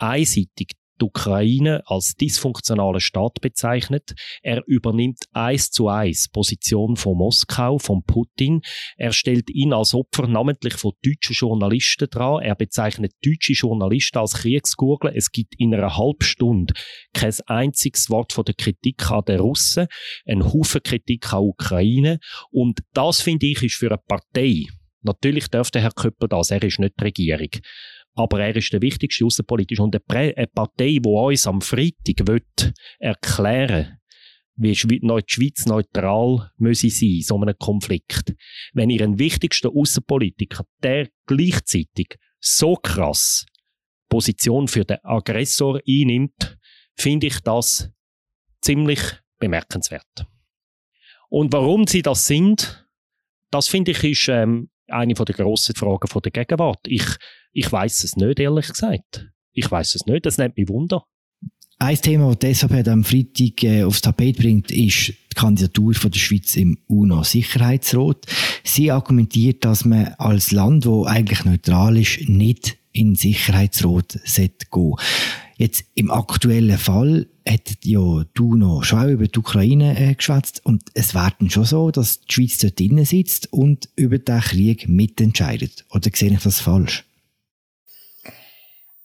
[0.00, 4.14] einseitig die Ukraine als dysfunktionalen Staat bezeichnet.
[4.42, 8.60] Er übernimmt eins zu eins Position von Moskau, von Putin.
[8.96, 12.42] Er stellt ihn als Opfer namentlich von deutschen Journalisten dran.
[12.42, 15.12] Er bezeichnet deutsche Journalisten als Kriegsgurgel.
[15.14, 16.74] Es gibt in einer halben Stunde
[17.12, 19.86] kein einziges Wort von der Kritik an den Russen,
[20.26, 22.18] ein Haufen Kritik an Ukraine.
[22.50, 24.66] Und das finde ich ist für eine Partei,
[25.02, 27.48] Natürlich dürfte Herr Köppel das, er ist nicht die Regierung
[28.14, 32.42] aber er ist der wichtigste außenpolitisch und eine Partei, die uns am Freitag will
[32.98, 34.00] erklären
[34.60, 38.34] wie die Schweiz neutral müsse sein, so einem Konflikt.
[38.74, 43.46] Wenn ihren wichtigsten Außenpolitiker, der gleichzeitig so krass
[44.10, 46.58] Position für den Aggressor einnimmt,
[46.96, 47.90] finde ich das
[48.60, 49.00] ziemlich
[49.38, 50.26] bemerkenswert.
[51.30, 52.86] Und warum sie das sind,
[53.50, 56.80] das finde ich ist ähm, eine der grossen Fragen der Gegenwart.
[56.86, 57.04] Ich,
[57.52, 59.28] ich weiß es nicht, ehrlich gesagt.
[59.52, 61.04] Ich weiß es nicht, das nimmt mich Wunder.
[61.82, 66.18] Ein Thema, das SVP am Freitag äh, aufs Tapet bringt, ist die Kandidatur von der
[66.18, 68.26] Schweiz im UNO-Sicherheitsrat.
[68.64, 74.22] Sie argumentiert, dass man als Land, wo eigentlich neutral ist, nicht in den Sicherheitsrat gehen
[74.26, 75.02] sollte.
[75.60, 80.84] Jetzt im aktuellen Fall hat ja du noch schon über die Ukraine äh, geschwätzt und
[80.94, 84.88] es wäre dann schon so, dass die Schweiz dort drinnen sitzt und über den Krieg
[84.88, 85.84] mitentscheidet.
[85.90, 87.04] Oder sehe ich das falsch?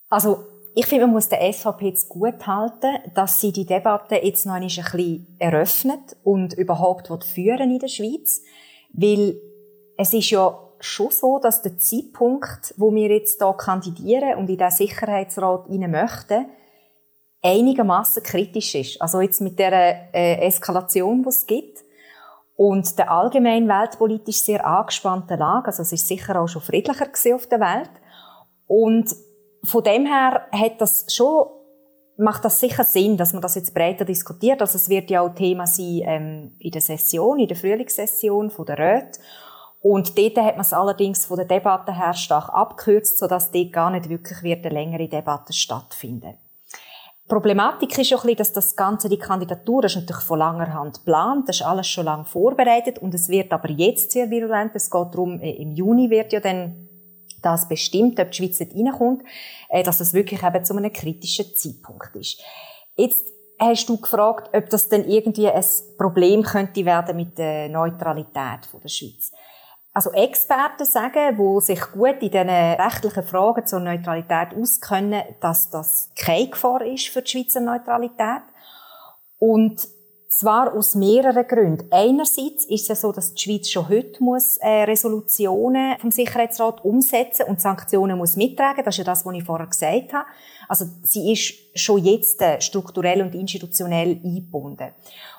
[0.10, 4.46] Also ich finde, man muss der SVP jetzt gut halten, dass sie die Debatte jetzt
[4.46, 8.42] noch ein bisschen eröffnet und überhaupt führen in der Schweiz.
[8.94, 9.36] Weil
[9.98, 14.58] es ist ja schon so, dass der Zeitpunkt, wo wir jetzt hier kandidieren und in
[14.58, 16.46] den Sicherheitsrat rein möchten,
[17.42, 19.02] einigermaßen kritisch ist.
[19.02, 21.84] Also jetzt mit der äh, Eskalation, die es gibt
[22.56, 25.68] und der allgemein weltpolitisch sehr angespannten Lage.
[25.68, 27.92] Also es ist sicher auch schon friedlicher auf der Welt.
[28.68, 29.16] Und
[29.64, 31.48] von dem her hat das schon
[32.18, 34.62] macht das sicher Sinn, dass man das jetzt breiter diskutiert.
[34.62, 38.66] Also es wird ja auch Thema sein ähm, in der Session, in der Frühlingssession von
[38.66, 39.20] der Räte.
[39.88, 43.92] Und dort hat man es allerdings von der Debatte her stark abgekürzt, sodass dort gar
[43.92, 46.40] nicht wirklich eine längere Debatte stattfinden.
[47.28, 50.98] Problematik ist auch ein bisschen, dass das Ganze, die Kandidatur, ist natürlich von langer Hand
[50.98, 54.72] geplant, das ist alles schon lange vorbereitet und es wird aber jetzt sehr virulent.
[54.74, 56.90] Es geht darum, äh, im Juni wird ja dann
[57.44, 59.22] das bestimmt, ob die Schweiz nicht reinkommt,
[59.70, 62.42] äh, dass das wirklich eben zu einem kritischen Zeitpunkt ist.
[62.96, 63.28] Jetzt
[63.60, 65.64] hast du gefragt, ob das denn irgendwie ein
[66.00, 69.32] Problem könnte werden mit der Neutralität der Schweiz.
[69.96, 76.12] Also Experten sagen, die sich gut in diesen rechtlichen Fragen zur Neutralität auskennen, dass das
[76.18, 78.42] keine Gefahr ist für die Schweizer Neutralität.
[79.40, 79.88] Und
[80.28, 81.88] zwar aus mehreren Gründen.
[81.92, 87.46] Einerseits ist es so, dass die Schweiz schon heute muss äh, Resolutionen vom Sicherheitsrat umsetzen
[87.48, 88.84] und Sanktionen muss mittragen.
[88.84, 90.28] Das ist ja das, was ich vorher gesagt habe.
[90.68, 94.90] Also sie ist schon jetzt äh, strukturell und institutionell eingebunden.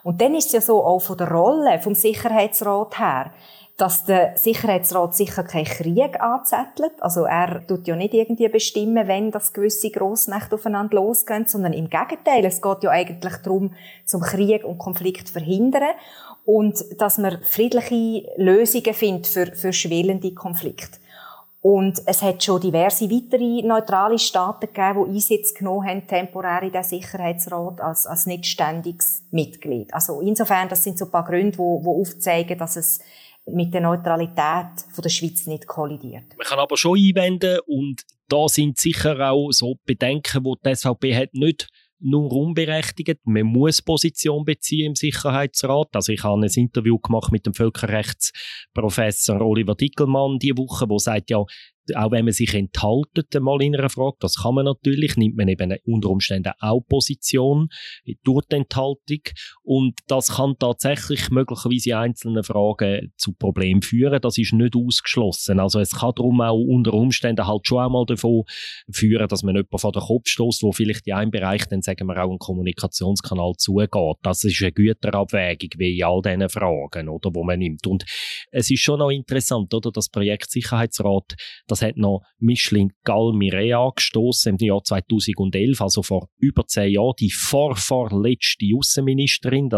[0.03, 3.33] Und dann ist es ja so auch von der Rolle vom Sicherheitsrat her
[3.77, 6.95] dass der Sicherheitsrat sicher keinen Krieg anzettelt.
[7.01, 11.91] Also er tut ja nicht irgendwie bestimmen, wenn das gewisse Grossmächte aufeinander losgehen, sondern im
[11.91, 12.45] Gegenteil.
[12.47, 13.75] Es geht ja eigentlich darum,
[14.07, 15.91] zum Krieg und Konflikt zu verhindern
[16.47, 20.99] und dass man friedliche Lösungen findet für, für schwelende Konflikte.
[21.61, 26.71] Und es hat schon diverse weitere neutrale Staaten gegeben, die Einsätze genommen haben, temporär in
[26.71, 29.93] den Sicherheitsrat als, als nicht ständiges Mitglied.
[29.93, 33.01] Also insofern, das sind so ein paar Gründe, die, die aufzeigen, dass es
[33.47, 36.37] mit der Neutralität von der Schweiz nicht kollidiert.
[36.37, 41.15] Man kann aber schon einwenden und da sind sicher auch so Bedenken, wo die SVP
[41.15, 43.21] hat, nicht nur unberechtigt.
[43.25, 45.89] Man muss Position beziehen im Sicherheitsrat.
[45.95, 51.31] Also ich habe ein Interview gemacht mit dem Völkerrechtsprofessor Oliver Dickelmann die Woche, wo sagt
[51.31, 51.45] ja,
[51.95, 55.49] auch wenn man sich enthaltet mal in einer Frage, das kann man natürlich, nimmt man
[55.49, 57.69] eben unter Umständen auch Position
[58.25, 59.21] durch die Enthaltung
[59.63, 64.21] und das kann tatsächlich möglicherweise in einzelnen Fragen zu Problemen führen.
[64.21, 65.61] Das ist nicht ausgeschlossen.
[65.61, 68.45] Also es kann darum auch unter Umständen halt schon einmal davon
[68.91, 72.07] führen, dass man jemanden vor den Kopf stößt, wo vielleicht in einem Bereich dann sagen
[72.07, 74.17] wir auch einen Kommunikationskanal zugeht.
[74.23, 77.87] Das ist eine Güterabwägung wie in all diesen Fragen, oder, wo man nimmt.
[77.87, 78.05] Und
[78.51, 81.35] es ist schon noch interessant, oder, das Projekt Sicherheitsrat,
[81.77, 87.31] das hat noch Micheline Galmire angestoßen im Jahr 2011, also vor über zehn Jahren, die
[87.31, 89.69] vorvorletzte Außenministerin.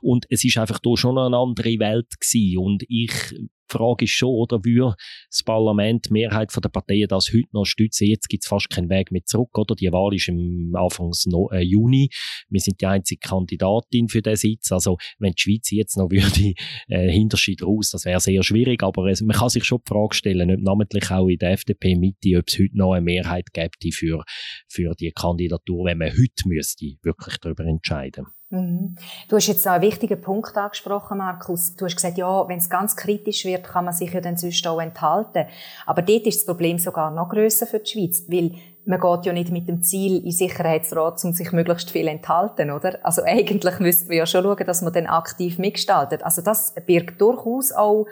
[0.00, 2.58] Und es ist einfach da schon eine andere Welt gewesen.
[2.58, 3.34] Und ich
[3.70, 4.96] die Frage ist schon, oder würde
[5.30, 8.06] das Parlament, die Mehrheit der Parteien das heute noch stützen?
[8.06, 9.74] Jetzt gibt es fast keinen Weg mehr zurück, oder?
[9.74, 11.12] Die Wahl ist im Anfang
[11.52, 12.10] äh, Juni.
[12.48, 14.72] Wir sind die einzige Kandidatin für den Sitz.
[14.72, 16.54] Also, wenn die Schweiz jetzt noch würde,
[16.88, 18.82] äh, Hinterschied raus, das wäre sehr schwierig.
[18.82, 22.38] Aber es, man kann sich schon die Frage stellen, nicht namentlich auch in der FDP-Mitte,
[22.38, 24.24] ob es heute noch eine Mehrheit gäbe für,
[24.68, 28.37] für die Kandidatur, wenn man heute müsste wirklich darüber entscheiden müsste.
[28.50, 28.94] Mhm.
[29.28, 31.76] Du hast jetzt einen wichtigen Punkt angesprochen, Markus.
[31.76, 34.66] Du hast gesagt, ja, wenn es ganz kritisch wird, kann man sich ja dann sonst
[34.66, 35.46] auch enthalten.
[35.84, 38.52] Aber dort ist das Problem sogar noch grösser für die Schweiz, weil
[38.86, 42.98] man geht ja nicht mit dem Ziel in Sicherheitsrat, um sich möglichst viel enthalten, oder?
[43.02, 46.24] Also eigentlich müssten wir ja schon schauen, dass man dann aktiv mitgestaltet.
[46.24, 48.06] Also das birgt durchaus auch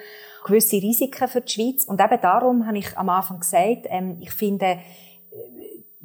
[0.45, 1.85] gewisse Risiken für die Schweiz.
[1.85, 4.79] Und eben darum habe ich am Anfang gesagt, ähm, ich finde,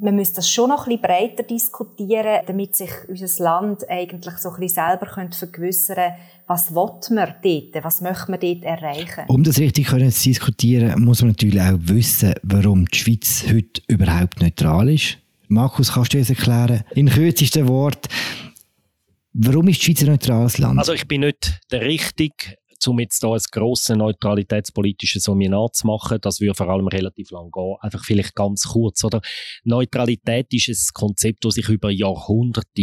[0.02, 4.50] man müsste das schon noch ein bisschen breiter diskutieren, damit sich unser Land eigentlich so
[4.50, 6.14] ein bisschen selber vergewissern könnte,
[6.48, 9.24] was will man dort, was möchte man dort erreichen.
[9.28, 14.40] Um das richtig zu diskutieren, muss man natürlich auch wissen, warum die Schweiz heute überhaupt
[14.42, 15.18] neutral ist.
[15.48, 18.08] Markus, kannst du uns erklären, in kürzesten Wort,
[19.34, 20.78] warum ist die Schweiz ein neutrales Land?
[20.78, 22.56] Also ich bin nicht der richtige
[22.88, 27.50] um jetzt da ein grosses neutralitätspolitisches Seminar zu machen, das würde vor allem relativ lang
[27.50, 27.76] gehen.
[27.80, 29.20] Einfach vielleicht ganz kurz, oder?
[29.64, 32.82] Neutralität ist ein Konzept, das sich über Jahrhunderte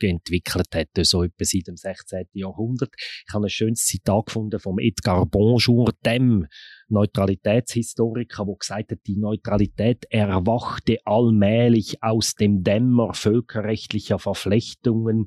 [0.00, 2.26] entwickelt hat, so etwa seit dem 16.
[2.32, 2.90] Jahrhundert.
[2.98, 6.46] Ich habe ein schönes Zitat gefunden vom Edgar Bonjour, dem
[6.88, 15.26] Neutralitätshistoriker, wo gesagt hat, die Neutralität erwachte allmählich aus dem Dämmer völkerrechtlicher Verflechtungen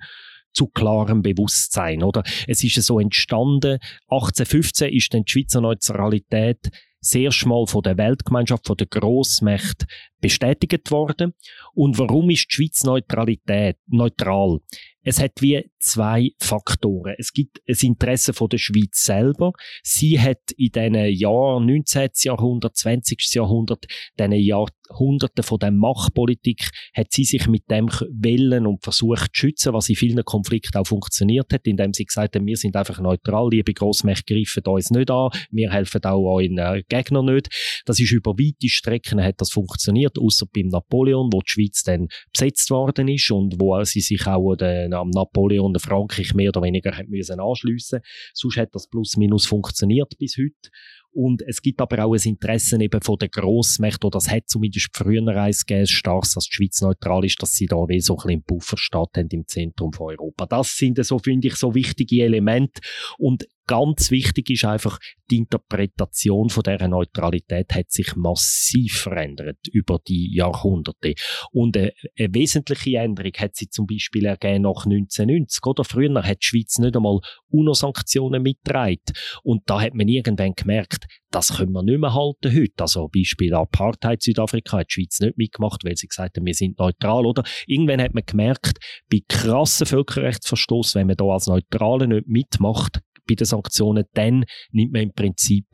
[0.54, 2.24] zu klarem Bewusstsein, oder?
[2.48, 6.70] Es ist so entstanden, 1815 ist dann die Schweizer Neutralität
[7.04, 9.86] sehr schmal von der Weltgemeinschaft, von der Grossmächte
[10.22, 11.34] bestätigt worden.
[11.74, 14.60] Und warum ist die Schweiz Neutralität, neutral?
[15.04, 17.16] Es hat wie zwei Faktoren.
[17.18, 19.52] Es gibt ein Interesse von der Schweiz selber.
[19.84, 22.10] Sie hat in diesen Jahren 19.
[22.24, 23.34] Jahrhundert, 20.
[23.34, 23.86] Jahrhundert,
[24.18, 29.74] diesen Jahrhunderten von der Machtpolitik, hat sie sich mit dem Wellen und versucht zu schützen,
[29.74, 33.50] was in vielen Konflikten auch funktioniert hat, indem sie gesagt haben, wir sind einfach neutral,
[33.50, 37.50] liebe Grossmächte greifen uns nicht an, wir helfen auch euren äh, Gegnern nicht.
[37.86, 42.08] Das ist über weite Strecken hat das funktioniert, außer beim Napoleon, wo die Schweiz dann
[42.32, 47.08] besetzt worden ist und wo sie sich auch am Napoleon Frankreich mehr oder weniger hat
[47.08, 48.02] müssen anschliessen.
[48.34, 50.70] Sonst hat das plus minus funktioniert bis heute.
[51.14, 54.90] Und es gibt aber auch ein Interesse eben von den Grossmächten, oder das hat zumindest
[54.94, 58.28] früher eins gegeben, stark, dass die Schweiz neutral ist, dass sie da wie so ein
[58.28, 60.46] bisschen Pufferstaat haben im Zentrum von Europa.
[60.48, 62.82] Das sind so, finde ich, so wichtige Elemente.
[63.18, 65.00] Und ganz wichtig ist einfach,
[65.30, 71.14] die Interpretation von dieser Neutralität hat sich massiv verändert über die Jahrhunderte.
[71.52, 75.66] Und eine, eine wesentliche Änderung hat sie zum Beispiel ergeben nach 1990.
[75.66, 79.00] Oder früher hat die Schweiz nicht einmal UNO-Sanktionen mitgetragen.
[79.44, 82.74] Und da hat man irgendwann gemerkt, das können wir nicht mehr halten heute.
[82.80, 86.78] Also Beispiel Apartheid Südafrika hat die Schweiz nicht mitgemacht, weil sie gesagt haben, wir sind
[86.78, 87.26] neutral.
[87.26, 88.78] Oder irgendwann hat man gemerkt,
[89.10, 94.92] bei krassen Völkerrechtsverstoß, wenn man da als Neutrale nicht mitmacht, bei den Sanktionen, dann nimmt
[94.94, 95.66] man im Prinzip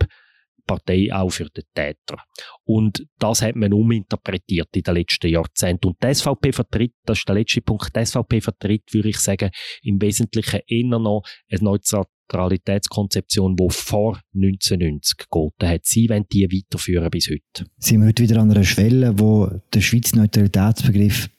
[0.70, 2.24] Partei auch für den Täter.
[2.64, 5.88] Und das hat man uminterpretiert in den letzten Jahrzehnten.
[5.88, 9.50] Und die SVP vertritt, das ist der letzte Punkt, die SVP vertritt, würde ich sagen,
[9.82, 11.24] im Wesentlichen eher noch
[12.32, 15.86] Neutralitätskonzeption, die vor 1990 gegolten hat.
[15.86, 17.70] Sie wollen die weiterführen bis heute.
[17.78, 21.30] Sind wir heute wieder an einer Schwelle, wo der Schweizer Neutralitätsbegriff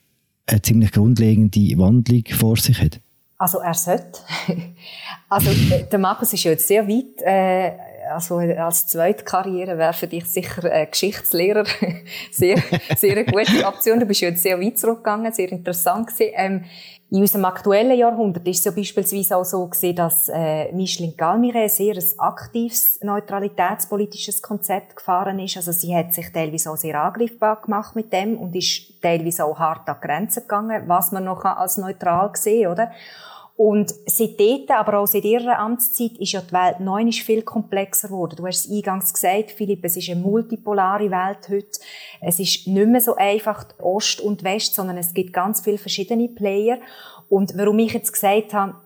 [0.46, 3.00] eine ziemlich grundlegende Wandlung vor sich hat?
[3.38, 4.20] Also er sollte.
[5.29, 7.22] also äh, der Markus ist ja jetzt sehr weit.
[7.22, 11.64] Äh, also als zweite Karriere wäre für dich sicher äh, Geschichtslehrer
[12.30, 12.62] sehr,
[12.96, 14.00] sehr eine gute Option.
[14.00, 16.32] Du bist ja jetzt sehr weit zurückgegangen, sehr interessant gewesen.
[16.34, 16.64] Ähm,
[17.12, 21.68] in unserem aktuellen Jahrhundert ist es ja beispielsweise auch so gewesen, dass äh, Micheline Galmire
[21.68, 25.56] sehr ein aktives neutralitätspolitisches Konzept gefahren ist.
[25.56, 29.58] Also sie hat sich teilweise auch sehr angreifbar gemacht mit dem und ist teilweise auch
[29.58, 32.92] hart an Grenzen gegangen, was man noch als neutral sehen oder?
[33.62, 38.36] Und seitdem, aber auch seit ihrer Amtszeit, ist ja die Welt neu viel komplexer geworden.
[38.36, 41.78] Du hast es eingangs gesagt, Philipp, es ist eine multipolare Welt heute.
[42.22, 46.30] Es ist nicht mehr so einfach Ost und West, sondern es gibt ganz viele verschiedene
[46.30, 46.78] Player.
[47.28, 48.76] Und warum ich jetzt gesagt habe,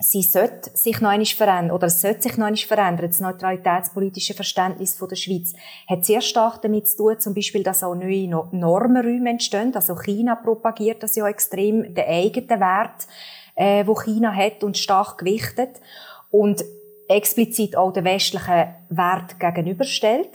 [0.00, 5.08] sie sollte sich noch verändern, oder es sollte sich noch verändern, das neutralitätspolitische Verständnis von
[5.08, 5.52] der Schweiz,
[5.88, 9.72] hat sehr stark damit zu tun, zum Beispiel, dass auch neue Normenräume entstehen.
[9.76, 13.06] Also China propagiert das ja extrem, den eigenen Wert
[13.58, 15.80] äh, wo China hat und stark gewichtet
[16.30, 16.64] und
[17.08, 20.30] explizit auch den westlichen Wert gegenüberstellt.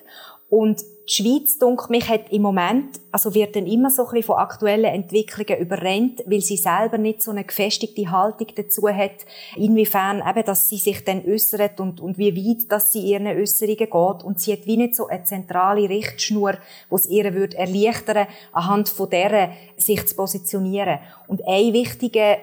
[0.50, 4.24] Und die Schweiz, denke mich, hat im Moment, also wird dann immer so ein bisschen
[4.24, 10.22] von aktuellen Entwicklungen überrennt, weil sie selber nicht so eine gefestigte Haltung dazu hat, inwiefern
[10.28, 14.24] eben, dass sie sich dann äußert und, und wie weit, dass sie ihren Äußerungen geht.
[14.24, 16.56] Und sie hat wie nicht so eine zentrale Richtschnur,
[16.90, 21.00] wo es ihr würde erleichtern, anhand von der sich zu positionieren.
[21.28, 22.38] Und ein wichtiger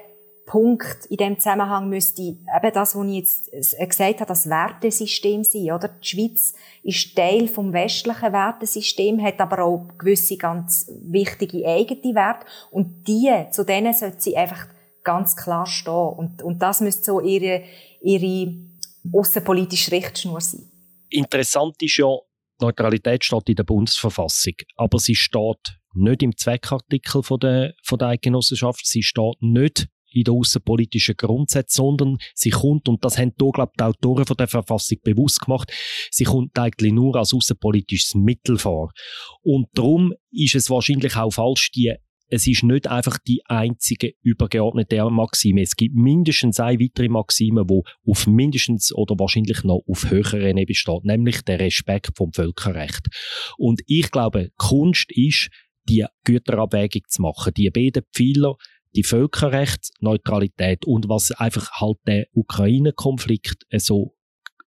[0.51, 5.45] Punkt in dem Zusammenhang müsste eben das, was ich jetzt äh, gesagt habe, das Wertesystem
[5.45, 5.87] sein, oder?
[5.87, 12.47] Die Schweiz ist Teil vom westlichen Wertesystem, hat aber auch gewisse ganz wichtige eigene Werte
[12.73, 14.67] und die, zu denen sollte sie einfach
[15.05, 17.63] ganz klar stehen und, und das müsste so ihre,
[18.01, 18.53] ihre
[19.13, 20.69] außenpolitische Richtschnur sein.
[21.11, 22.09] Interessant ist ja,
[22.61, 28.09] Neutralität steht in der Bundesverfassung, aber sie steht nicht im Zweckartikel von der, von der
[28.09, 33.51] Eidgenossenschaft, sie steht nicht in den außenpolitischen Grundsätzen, sondern sie kommt, und das haben hier,
[33.53, 35.73] glaube ich, die Autoren von der Verfassung bewusst gemacht,
[36.11, 38.92] sie kommt eigentlich nur als außenpolitisches Mittel vor.
[39.42, 41.94] Und darum ist es wahrscheinlich auch falsch, die
[42.31, 45.62] es ist nicht einfach die einzige übergeordnete Maxime.
[45.62, 50.64] Es gibt mindestens eine weitere Maxime, die auf mindestens oder wahrscheinlich noch auf höherer Ebene
[50.64, 53.09] besteht, nämlich der Respekt vom Völkerrecht.
[53.59, 55.51] Und ich glaube, Kunst ist,
[55.88, 57.53] die Güterabwägung zu machen.
[57.57, 58.55] Die beiden Pfeiler
[58.96, 64.16] die Völkerrechtsneutralität und was einfach halt der Ukraine-Konflikt so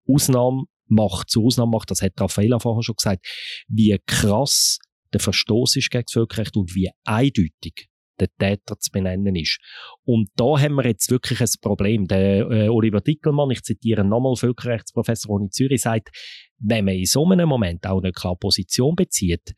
[0.07, 3.27] Ausnahme macht, zu Ausnahme macht, das hat Raffaella vorher schon gesagt,
[3.69, 4.79] wie krass
[5.13, 7.89] der Verstoß ist gegen das Völkerrecht und wie eindeutig
[8.21, 9.59] der Täter zu benennen ist.
[10.05, 12.07] Und da haben wir jetzt wirklich ein Problem.
[12.07, 16.11] Der äh, Oliver Dickelmann, ich zitiere nochmal Völkerrechtsprofessor in Zürich, sagt,
[16.59, 19.55] wenn man in so einem Moment auch eine klare Position bezieht,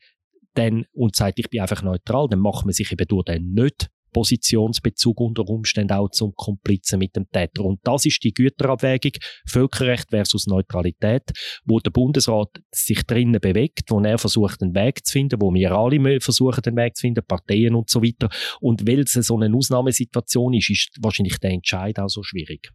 [0.55, 3.89] dann, und sagt, ich bin einfach neutral, dann macht man sich eben durch den nicht
[4.15, 7.65] Positionsbezug unter Umständen auch zum Komplizen mit dem Täter.
[7.65, 9.11] Und das ist die Güterabwägung
[9.45, 11.33] Völkerrecht versus Neutralität,
[11.65, 15.69] wo der Bundesrat sich drinnen bewegt, wo er versucht, einen Weg zu finden, wo wir
[15.73, 18.29] alle versuchen, einen Weg zu finden, Parteien und so weiter.
[18.61, 22.71] Und weil es so eine Ausnahmesituation ist, ist wahrscheinlich der Entscheid auch so schwierig.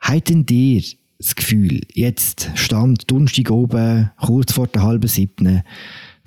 [0.00, 0.82] Halten dir
[1.18, 5.64] das Gefühl, jetzt stand Donnerstag oben, kurz vor der halben siebten,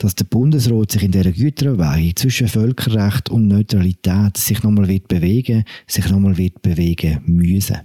[0.04, 5.64] dass der Bundesrat sich in dieser Güterabwägung zwischen Völkerrecht und Neutralität sich nochmal wird bewegen,
[5.86, 7.82] sich nochmal wird bewegen müssen?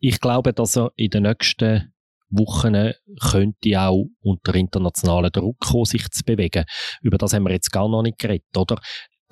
[0.00, 1.92] Ich glaube, dass er in den nächsten
[2.30, 6.64] Wochen könnte auch unter internationalen Druck kommen, sich zu bewegen.
[7.02, 8.80] Über das haben wir jetzt gar noch nicht geredet, oder?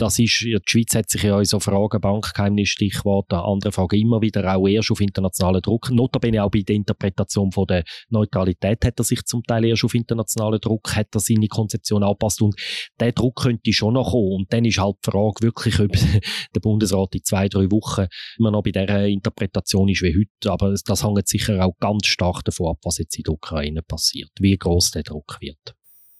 [0.01, 4.23] Das ist, die Schweiz hat sich ja in so Fragen, Bankgeheimnis, Stichworte, andere Fragen immer
[4.23, 5.91] wieder auch erst auf internationalen Druck.
[5.91, 9.95] Notabene auch bei der Interpretation von der Neutralität hat er sich zum Teil erst auf
[9.95, 12.55] internationalen Druck, hat er seine Konzeption angepasst und
[12.99, 14.41] der Druck könnte schon noch kommen.
[14.41, 15.93] Und dann ist halt die Frage wirklich, ob
[16.55, 18.07] der Bundesrat in zwei, drei Wochen
[18.39, 20.51] immer noch bei dieser Interpretation ist wie heute.
[20.51, 24.31] Aber das hängt sicher auch ganz stark davon ab, was jetzt in der Ukraine passiert,
[24.41, 25.75] wie groß der Druck wird.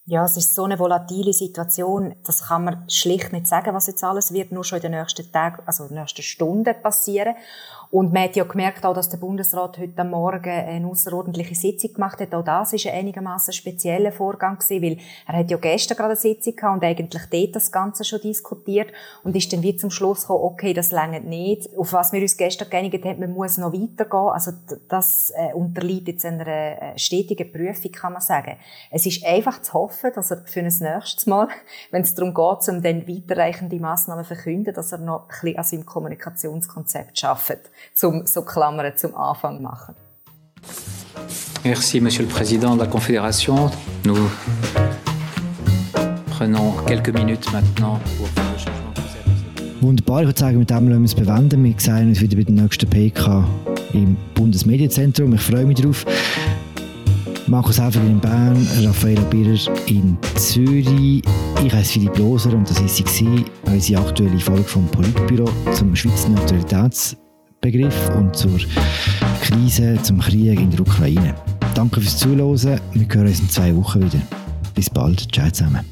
[0.07, 4.03] Ja, es ist so eine volatile Situation, das kann man schlicht nicht sagen, was jetzt
[4.03, 7.35] alles wird, nur schon in den nächsten Tagen, also in den nächsten Stunden passieren.
[7.91, 12.21] Und man hat ja gemerkt auch, dass der Bundesrat heute Morgen eine außerordentliche Sitzung gemacht
[12.21, 12.33] hat.
[12.35, 16.21] Auch das ist ein einigermaßen spezieller Vorgang gewesen, weil er hat ja gestern gerade eine
[16.21, 18.93] Sitzung gehabt und eigentlich dort das Ganze schon diskutiert
[19.25, 21.69] und ist dann wie zum Schluss gekommen, okay, das längert nicht.
[21.77, 24.33] Auf was wir uns gestern geeinigt haben, man muss noch weitergehen.
[24.33, 24.53] Also
[24.89, 28.57] das äh, unterliegt jetzt einer äh, stetigen Prüfung, kann man sagen.
[28.93, 31.49] Es ist einfach zu hoffen, dass er für ein nächstes Mal,
[31.91, 35.59] wenn es darum geht, um dann weiterreichende Massnahmen zu verkünden, dass er noch ein bisschen
[35.59, 39.95] an seinem Kommunikationskonzept schafft zum, so Klammern zum Anfang machen.
[41.65, 43.71] Merci, Monsieur le Président de la Confédération.
[44.05, 44.31] Nous
[46.31, 48.91] prenons quelques minutes maintenant pour faire le changement.
[49.83, 51.65] Wunderbar, ich würde sagen, mit dem lassen wir es bewenden.
[51.65, 53.45] Wir sehen uns wieder bei der nächsten PK
[53.95, 55.35] im Bundesmedienzentrum.
[55.35, 56.05] Ich freue mich darauf.
[57.51, 61.21] Markus Häfer in Bern, Raffaella Birrer in Zürich.
[61.65, 67.17] Ich heiße Philipp Loser und das war unsere aktuelle Folge vom Politbüro zum Schweizer Neutralitäts
[67.61, 68.57] Begriff und zur
[69.43, 71.35] Krise, zum Krieg in der Ukraine.
[71.75, 72.81] Danke fürs Zuhören.
[72.93, 74.23] Wir hören uns in zwei Wochen wieder.
[74.77, 75.27] Bis bald.
[75.35, 75.85] Ciao zusammen.